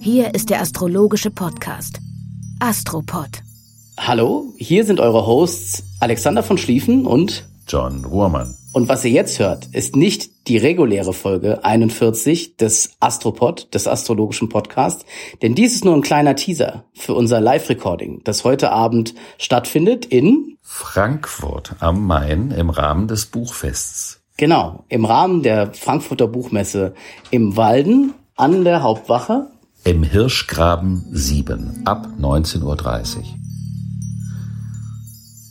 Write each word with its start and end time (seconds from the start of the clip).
Hier 0.00 0.34
ist 0.34 0.50
der 0.50 0.60
astrologische 0.60 1.30
Podcast 1.30 1.98
Astropod. 2.60 3.42
Hallo, 3.98 4.52
hier 4.56 4.84
sind 4.84 5.00
eure 5.00 5.26
Hosts 5.26 5.82
Alexander 5.98 6.42
von 6.44 6.56
Schlieffen 6.56 7.04
und 7.04 7.48
John 7.66 8.04
Ruhrmann. 8.04 8.54
Und 8.72 8.88
was 8.88 9.04
ihr 9.04 9.10
jetzt 9.10 9.40
hört, 9.40 9.66
ist 9.72 9.96
nicht 9.96 10.46
die 10.46 10.56
reguläre 10.56 11.12
Folge 11.12 11.64
41 11.64 12.56
des 12.56 12.92
Astropod, 13.00 13.74
des 13.74 13.88
astrologischen 13.88 14.48
Podcasts, 14.48 15.04
denn 15.42 15.56
dies 15.56 15.74
ist 15.74 15.84
nur 15.84 15.94
ein 15.94 16.02
kleiner 16.02 16.36
Teaser 16.36 16.84
für 16.94 17.14
unser 17.14 17.40
Live-Recording, 17.40 18.22
das 18.22 18.44
heute 18.44 18.70
Abend 18.70 19.14
stattfindet 19.36 20.06
in 20.06 20.58
Frankfurt 20.62 21.74
am 21.80 22.06
Main 22.06 22.52
im 22.52 22.70
Rahmen 22.70 23.08
des 23.08 23.26
Buchfests. 23.26 24.20
Genau, 24.36 24.84
im 24.88 25.04
Rahmen 25.04 25.42
der 25.42 25.74
Frankfurter 25.74 26.28
Buchmesse 26.28 26.94
im 27.32 27.56
Walden 27.56 28.14
an 28.36 28.62
der 28.62 28.84
Hauptwache. 28.84 29.50
Im 29.84 30.02
Hirschgraben 30.02 31.04
7 31.12 31.82
ab 31.86 32.08
19.30 32.20 33.16
Uhr. 33.16 33.24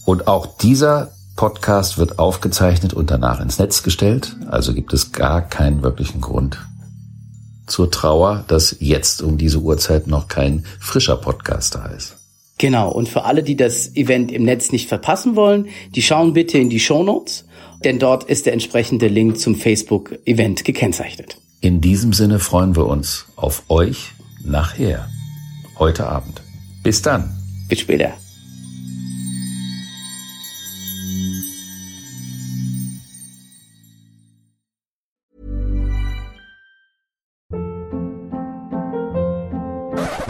Und 0.05 0.27
auch 0.27 0.57
dieser 0.57 1.11
Podcast 1.35 1.97
wird 1.97 2.19
aufgezeichnet 2.19 2.93
und 2.93 3.11
danach 3.11 3.39
ins 3.39 3.59
Netz 3.59 3.83
gestellt. 3.83 4.35
Also 4.47 4.73
gibt 4.73 4.93
es 4.93 5.11
gar 5.11 5.41
keinen 5.41 5.83
wirklichen 5.83 6.21
Grund 6.21 6.57
zur 7.67 7.91
Trauer, 7.91 8.43
dass 8.47 8.77
jetzt 8.79 9.21
um 9.21 9.37
diese 9.37 9.59
Uhrzeit 9.59 10.07
noch 10.07 10.27
kein 10.27 10.65
frischer 10.79 11.17
Podcast 11.17 11.75
da 11.75 11.85
ist. 11.87 12.15
Genau. 12.57 12.91
Und 12.91 13.07
für 13.07 13.25
alle, 13.25 13.43
die 13.43 13.55
das 13.55 13.95
Event 13.95 14.31
im 14.31 14.43
Netz 14.43 14.71
nicht 14.71 14.87
verpassen 14.87 15.35
wollen, 15.35 15.67
die 15.93 16.01
schauen 16.01 16.33
bitte 16.33 16.57
in 16.57 16.69
die 16.69 16.79
Show 16.79 17.03
Notes, 17.03 17.45
denn 17.83 17.99
dort 17.99 18.23
ist 18.23 18.45
der 18.47 18.53
entsprechende 18.53 19.07
Link 19.07 19.37
zum 19.37 19.55
Facebook-Event 19.55 20.65
gekennzeichnet. 20.65 21.37
In 21.61 21.81
diesem 21.81 22.13
Sinne 22.13 22.39
freuen 22.39 22.75
wir 22.75 22.87
uns 22.87 23.25
auf 23.35 23.63
euch 23.69 24.13
nachher, 24.47 25.07
heute 25.77 26.07
Abend. 26.07 26.41
Bis 26.83 27.01
dann. 27.01 27.35
Bis 27.67 27.79
später. 27.81 28.13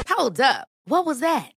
Hold 0.09 0.39
up. 0.41 0.67
What 0.85 1.05
was 1.05 1.19
that? 1.19 1.56